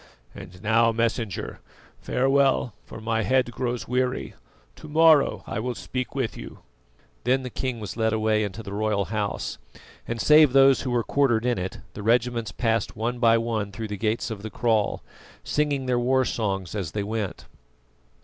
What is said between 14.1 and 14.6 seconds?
of the